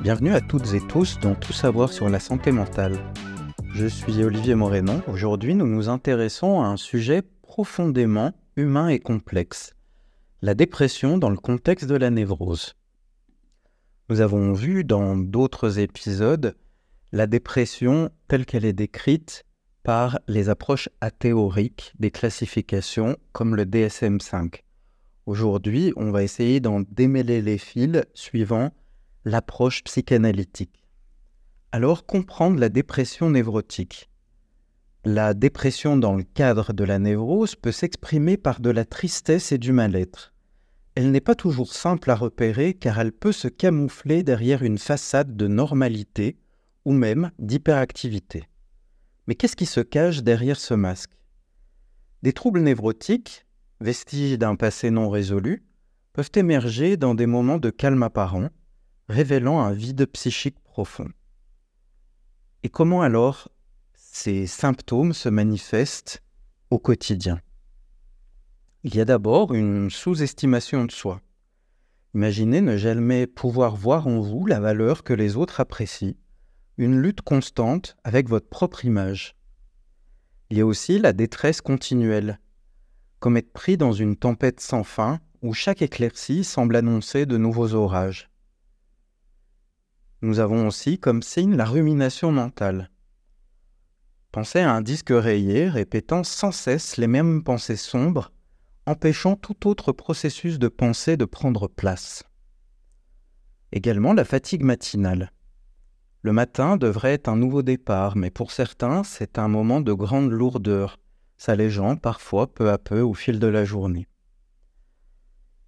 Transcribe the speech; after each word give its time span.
Bienvenue 0.00 0.32
à 0.32 0.40
toutes 0.40 0.74
et 0.74 0.80
tous 0.80 1.18
dans 1.18 1.34
Tout 1.34 1.52
savoir 1.52 1.92
sur 1.92 2.08
la 2.08 2.20
santé 2.20 2.52
mentale. 2.52 2.96
Je 3.74 3.86
suis 3.86 4.22
Olivier 4.22 4.54
Morénon. 4.54 5.02
Aujourd'hui, 5.08 5.56
nous 5.56 5.66
nous 5.66 5.88
intéressons 5.88 6.60
à 6.60 6.66
un 6.66 6.76
sujet 6.76 7.22
profondément 7.42 8.32
humain 8.54 8.88
et 8.88 9.00
complexe, 9.00 9.74
la 10.40 10.54
dépression 10.54 11.18
dans 11.18 11.30
le 11.30 11.36
contexte 11.36 11.88
de 11.88 11.96
la 11.96 12.10
névrose. 12.10 12.76
Nous 14.08 14.20
avons 14.20 14.52
vu 14.52 14.84
dans 14.84 15.16
d'autres 15.16 15.80
épisodes 15.80 16.56
la 17.10 17.26
dépression 17.26 18.10
telle 18.28 18.46
qu'elle 18.46 18.64
est 18.64 18.72
décrite 18.72 19.44
par 19.82 20.20
les 20.28 20.48
approches 20.48 20.88
athéoriques 21.00 21.92
des 21.98 22.12
classifications 22.12 23.16
comme 23.32 23.56
le 23.56 23.64
DSM5. 23.64 24.60
Aujourd'hui, 25.26 25.92
on 25.96 26.12
va 26.12 26.22
essayer 26.22 26.60
d'en 26.60 26.82
démêler 26.88 27.42
les 27.42 27.58
fils 27.58 28.04
suivant 28.14 28.70
l'approche 29.24 29.84
psychanalytique. 29.84 30.84
Alors, 31.72 32.06
comprendre 32.06 32.58
la 32.58 32.68
dépression 32.68 33.30
névrotique. 33.30 34.08
La 35.04 35.34
dépression 35.34 35.96
dans 35.96 36.14
le 36.14 36.22
cadre 36.22 36.72
de 36.72 36.84
la 36.84 36.98
névrose 36.98 37.54
peut 37.54 37.72
s'exprimer 37.72 38.36
par 38.36 38.60
de 38.60 38.70
la 38.70 38.84
tristesse 38.84 39.52
et 39.52 39.58
du 39.58 39.72
mal-être. 39.72 40.32
Elle 40.94 41.10
n'est 41.10 41.20
pas 41.20 41.34
toujours 41.34 41.72
simple 41.72 42.10
à 42.10 42.16
repérer 42.16 42.74
car 42.74 42.98
elle 42.98 43.12
peut 43.12 43.32
se 43.32 43.48
camoufler 43.48 44.22
derrière 44.22 44.62
une 44.62 44.78
façade 44.78 45.36
de 45.36 45.46
normalité 45.46 46.36
ou 46.84 46.92
même 46.92 47.30
d'hyperactivité. 47.38 48.48
Mais 49.26 49.34
qu'est-ce 49.34 49.56
qui 49.56 49.66
se 49.66 49.80
cache 49.80 50.22
derrière 50.22 50.58
ce 50.58 50.74
masque? 50.74 51.12
Des 52.22 52.32
troubles 52.32 52.62
névrotiques, 52.62 53.46
vestiges 53.80 54.38
d'un 54.38 54.56
passé 54.56 54.90
non 54.90 55.08
résolu, 55.08 55.62
peuvent 56.12 56.32
émerger 56.34 56.96
dans 56.96 57.14
des 57.14 57.26
moments 57.26 57.58
de 57.58 57.70
calme 57.70 58.02
apparent, 58.02 58.48
révélant 59.08 59.60
un 59.60 59.72
vide 59.72 60.06
psychique 60.06 60.58
profond. 60.64 61.08
Et 62.62 62.68
comment 62.68 63.02
alors 63.02 63.48
ces 63.94 64.46
symptômes 64.46 65.12
se 65.12 65.28
manifestent 65.28 66.22
au 66.70 66.78
quotidien? 66.78 67.40
Il 68.84 68.94
y 68.94 69.00
a 69.00 69.04
d'abord 69.04 69.54
une 69.54 69.90
sous-estimation 69.90 70.84
de 70.84 70.92
soi. 70.92 71.20
Imaginez 72.14 72.60
ne 72.60 72.76
jamais 72.76 73.26
pouvoir 73.26 73.76
voir 73.76 74.06
en 74.06 74.20
vous 74.20 74.46
la 74.46 74.60
valeur 74.60 75.04
que 75.04 75.12
les 75.12 75.36
autres 75.36 75.60
apprécient, 75.60 76.14
une 76.76 77.00
lutte 77.00 77.22
constante 77.22 77.96
avec 78.04 78.28
votre 78.28 78.48
propre 78.48 78.84
image. 78.84 79.36
Il 80.50 80.58
y 80.58 80.60
a 80.60 80.66
aussi 80.66 80.98
la 80.98 81.12
détresse 81.12 81.60
continuelle, 81.60 82.40
comme 83.20 83.36
être 83.36 83.52
pris 83.52 83.76
dans 83.76 83.92
une 83.92 84.16
tempête 84.16 84.60
sans 84.60 84.84
fin 84.84 85.20
où 85.42 85.52
chaque 85.52 85.82
éclaircie 85.82 86.44
semble 86.44 86.76
annoncer 86.76 87.26
de 87.26 87.36
nouveaux 87.36 87.74
orages. 87.74 88.30
Nous 90.20 90.40
avons 90.40 90.66
aussi 90.66 90.98
comme 90.98 91.22
signe 91.22 91.54
la 91.54 91.64
rumination 91.64 92.32
mentale. 92.32 92.90
Pensez 94.32 94.58
à 94.58 94.72
un 94.72 94.80
disque 94.80 95.12
rayé 95.12 95.68
répétant 95.68 96.24
sans 96.24 96.50
cesse 96.50 96.96
les 96.96 97.06
mêmes 97.06 97.44
pensées 97.44 97.76
sombres, 97.76 98.32
empêchant 98.86 99.36
tout 99.36 99.68
autre 99.68 99.92
processus 99.92 100.58
de 100.58 100.68
pensée 100.68 101.16
de 101.16 101.24
prendre 101.24 101.68
place. 101.68 102.24
Également 103.70 104.12
la 104.12 104.24
fatigue 104.24 104.64
matinale. 104.64 105.32
Le 106.22 106.32
matin 106.32 106.76
devrait 106.76 107.12
être 107.12 107.28
un 107.28 107.36
nouveau 107.36 107.62
départ, 107.62 108.16
mais 108.16 108.30
pour 108.30 108.50
certains, 108.50 109.04
c'est 109.04 109.38
un 109.38 109.46
moment 109.46 109.80
de 109.80 109.92
grande 109.92 110.30
lourdeur, 110.30 110.98
s'allégeant 111.36 111.96
parfois 111.96 112.52
peu 112.52 112.70
à 112.70 112.78
peu 112.78 113.00
au 113.00 113.14
fil 113.14 113.38
de 113.38 113.46
la 113.46 113.64
journée. 113.64 114.08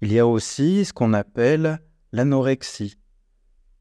Il 0.00 0.12
y 0.12 0.18
a 0.18 0.26
aussi 0.26 0.84
ce 0.84 0.92
qu'on 0.92 1.12
appelle 1.12 1.80
l'anorexie, 2.12 2.96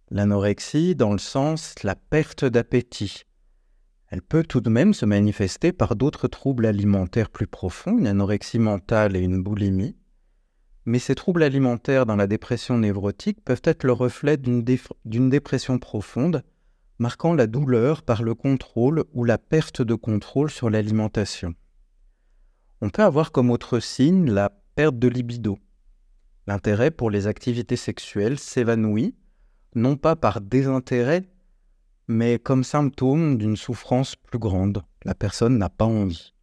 L'anorexie 0.09 0.95
dans 0.95 1.11
le 1.11 1.17
sens 1.17 1.83
la 1.83 1.95
perte 1.95 2.45
d'appétit. 2.45 3.23
Elle 4.07 4.21
peut 4.21 4.43
tout 4.43 4.61
de 4.61 4.69
même 4.69 4.93
se 4.93 5.05
manifester 5.05 5.73
par 5.73 5.97
d'autres 5.97 6.29
troubles 6.29 6.65
alimentaires 6.65 7.29
plus 7.29 7.47
profonds, 7.47 7.97
une 7.97 8.07
anorexie 8.07 8.59
mentale 8.59 9.17
et 9.17 9.19
une 9.19 9.43
boulimie. 9.43 9.97
Mais 10.85 10.99
ces 10.99 11.13
troubles 11.13 11.43
alimentaires 11.43 12.05
dans 12.05 12.15
la 12.15 12.27
dépression 12.27 12.77
névrotique 12.77 13.43
peuvent 13.43 13.61
être 13.65 13.83
le 13.83 13.91
reflet 13.91 14.37
d'une 14.37 15.29
dépression 15.29 15.77
profonde, 15.77 16.41
marquant 16.99 17.33
la 17.33 17.45
douleur 17.45 18.01
par 18.01 18.23
le 18.23 18.33
contrôle 18.33 19.03
ou 19.11 19.25
la 19.25 19.37
perte 19.37 19.81
de 19.81 19.93
contrôle 19.93 20.49
sur 20.49 20.69
l'alimentation. 20.69 21.53
On 22.79 22.89
peut 22.89 23.03
avoir 23.03 23.33
comme 23.33 23.51
autre 23.51 23.79
signe 23.81 24.31
la 24.31 24.51
perte 24.75 24.97
de 24.97 25.09
libido. 25.09 25.59
L'intérêt 26.45 26.91
pour 26.91 27.11
les 27.11 27.27
activités 27.27 27.75
sexuelles 27.75 28.39
s'évanouit 28.39 29.13
non 29.75 29.95
pas 29.95 30.15
par 30.15 30.41
désintérêt, 30.41 31.23
mais 32.07 32.39
comme 32.39 32.63
symptôme 32.63 33.37
d'une 33.37 33.57
souffrance 33.57 34.15
plus 34.15 34.39
grande. 34.39 34.83
La 35.03 35.15
personne 35.15 35.57
n'a 35.57 35.69
pas 35.69 35.85
envie. 35.85 36.33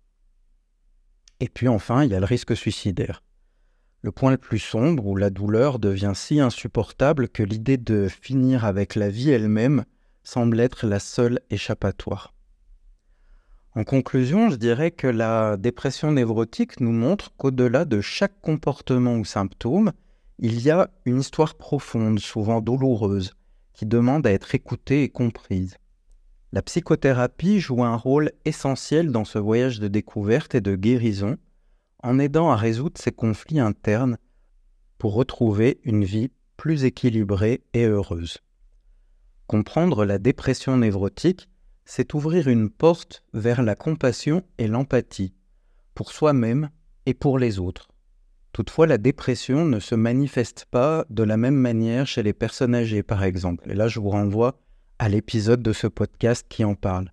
Et 1.40 1.48
puis 1.48 1.68
enfin, 1.68 2.04
il 2.04 2.10
y 2.10 2.14
a 2.14 2.20
le 2.20 2.26
risque 2.26 2.56
suicidaire. 2.56 3.22
Le 4.02 4.12
point 4.12 4.30
le 4.30 4.38
plus 4.38 4.58
sombre 4.58 5.06
où 5.06 5.16
la 5.16 5.30
douleur 5.30 5.78
devient 5.78 6.12
si 6.14 6.38
insupportable 6.38 7.28
que 7.28 7.42
l'idée 7.42 7.78
de 7.78 8.08
finir 8.08 8.64
avec 8.64 8.94
la 8.94 9.08
vie 9.08 9.30
elle-même 9.30 9.84
semble 10.22 10.60
être 10.60 10.86
la 10.86 10.98
seule 10.98 11.40
échappatoire. 11.50 12.34
En 13.74 13.82
conclusion, 13.82 14.50
je 14.50 14.56
dirais 14.56 14.90
que 14.90 15.06
la 15.06 15.56
dépression 15.56 16.12
névrotique 16.12 16.80
nous 16.80 16.92
montre 16.92 17.34
qu'au-delà 17.36 17.84
de 17.84 18.00
chaque 18.00 18.40
comportement 18.40 19.16
ou 19.16 19.24
symptôme, 19.24 19.92
il 20.38 20.60
y 20.60 20.70
a 20.70 20.90
une 21.04 21.20
histoire 21.20 21.54
profonde, 21.54 22.18
souvent 22.18 22.60
douloureuse, 22.60 23.34
qui 23.72 23.86
demande 23.86 24.26
à 24.26 24.32
être 24.32 24.54
écoutée 24.54 25.02
et 25.02 25.08
comprise. 25.08 25.76
La 26.52 26.62
psychothérapie 26.62 27.60
joue 27.60 27.82
un 27.82 27.96
rôle 27.96 28.32
essentiel 28.44 29.10
dans 29.10 29.24
ce 29.24 29.38
voyage 29.38 29.80
de 29.80 29.88
découverte 29.88 30.54
et 30.54 30.60
de 30.60 30.76
guérison, 30.76 31.36
en 32.02 32.18
aidant 32.18 32.50
à 32.50 32.56
résoudre 32.56 33.00
ces 33.00 33.12
conflits 33.12 33.60
internes 33.60 34.18
pour 34.98 35.14
retrouver 35.14 35.80
une 35.84 36.04
vie 36.04 36.30
plus 36.56 36.84
équilibrée 36.84 37.62
et 37.72 37.84
heureuse. 37.84 38.38
Comprendre 39.46 40.04
la 40.04 40.18
dépression 40.18 40.76
névrotique, 40.76 41.48
c'est 41.84 42.14
ouvrir 42.14 42.48
une 42.48 42.70
porte 42.70 43.22
vers 43.34 43.62
la 43.62 43.74
compassion 43.74 44.42
et 44.58 44.68
l'empathie, 44.68 45.34
pour 45.94 46.12
soi-même 46.12 46.70
et 47.06 47.14
pour 47.14 47.38
les 47.38 47.58
autres. 47.58 47.88
Toutefois, 48.54 48.86
la 48.86 48.98
dépression 48.98 49.64
ne 49.64 49.80
se 49.80 49.96
manifeste 49.96 50.66
pas 50.70 51.04
de 51.10 51.24
la 51.24 51.36
même 51.36 51.56
manière 51.56 52.06
chez 52.06 52.22
les 52.22 52.32
personnes 52.32 52.76
âgées, 52.76 53.02
par 53.02 53.24
exemple. 53.24 53.68
Et 53.68 53.74
là, 53.74 53.88
je 53.88 53.98
vous 53.98 54.10
renvoie 54.10 54.60
à 55.00 55.08
l'épisode 55.08 55.60
de 55.60 55.72
ce 55.72 55.88
podcast 55.88 56.46
qui 56.48 56.64
en 56.64 56.76
parle. 56.76 57.10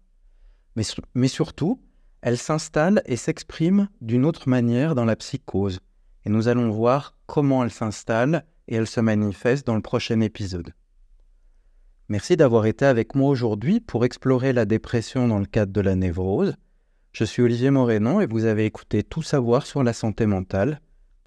Mais, 0.76 1.28
surtout, 1.28 1.82
elle 2.22 2.38
s'installe 2.38 3.02
et 3.08 3.16
s'exprime 3.16 3.90
d'une 4.02 4.24
autre 4.24 4.50
manière 4.50 4.94
dans 4.94 5.04
la 5.04 5.16
psychose. 5.16 5.80
Et 6.26 6.30
nous 6.30 6.48
allons 6.48 6.70
voir 6.70 7.18
comment 7.26 7.64
elle 7.64 7.72
s'installe 7.72 8.46
et 8.68 8.76
elle 8.76 8.86
se 8.86 9.02
manifeste 9.02 9.66
dans 9.66 9.76
le 9.76 9.82
prochain 9.82 10.22
épisode. 10.22 10.76
Merci 12.08 12.38
d'avoir 12.38 12.68
été 12.68 12.86
avec 12.86 13.16
moi 13.16 13.32
aujourd'hui 13.32 13.80
pour 13.80 14.06
explorer 14.06 14.54
la 14.54 14.66
dépression 14.66 15.28
dans 15.28 15.40
le 15.40 15.48
cadre 15.48 15.74
de 15.74 15.82
la 15.82 15.96
névrose. 15.96 16.54
Je 17.14 17.24
suis 17.24 17.42
Olivier 17.42 17.72
Morénon 17.72 18.22
et 18.22 18.28
vous 18.28 18.46
avez 18.46 18.66
écouté 18.66 19.02
Tout 19.02 19.24
savoir 19.24 19.66
sur 19.66 19.82
la 19.82 19.94
santé 19.94 20.28
mentale 20.28 20.80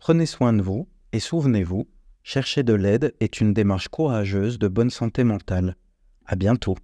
Prenez 0.06 0.26
soin 0.26 0.52
de 0.52 0.60
vous 0.60 0.86
et 1.12 1.18
souvenez-vous, 1.18 1.88
chercher 2.22 2.62
de 2.62 2.74
l'aide 2.74 3.14
est 3.20 3.40
une 3.40 3.54
démarche 3.54 3.88
courageuse 3.88 4.58
de 4.58 4.68
bonne 4.68 4.90
santé 4.90 5.24
mentale. 5.24 5.76
À 6.26 6.36
bientôt. 6.36 6.76